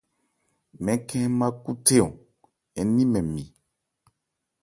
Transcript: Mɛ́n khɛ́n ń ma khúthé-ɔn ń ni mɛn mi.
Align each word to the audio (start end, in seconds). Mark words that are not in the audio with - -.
Mɛ́n 0.83 0.99
khɛ́n 1.07 1.25
ń 1.31 1.35
ma 1.39 1.47
khúthé-ɔn 1.63 2.11
ń 2.85 2.87
ni 2.95 3.03
mɛn 3.11 3.25
mi. 3.33 3.43